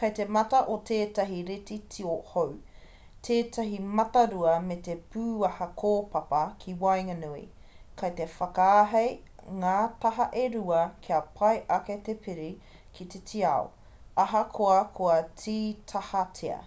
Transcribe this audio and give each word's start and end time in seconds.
kei 0.00 0.12
te 0.18 0.24
mata 0.36 0.60
o 0.76 0.76
tētahi 0.86 1.36
reti 1.50 1.76
tio 1.96 2.14
hou 2.30 2.48
tētahi 3.28 3.76
matarua 3.98 4.54
me 4.64 4.76
te 4.88 4.96
pūaha 5.12 5.68
kōpapa 5.82 6.40
ki 6.64 6.74
waenganui 6.80 7.44
kei 8.02 8.14
te 8.22 8.26
whakaahei 8.32 9.12
ngā 9.64 9.76
taha 10.06 10.26
e 10.44 10.46
rua 10.56 10.80
kia 11.06 11.20
pai 11.38 11.54
ake 11.78 11.98
te 12.10 12.14
piri 12.26 12.48
ki 12.98 13.06
te 13.14 13.20
tiao 13.34 13.64
ahakoa 14.26 14.82
kua 15.00 15.16
tītahatia 15.44 16.58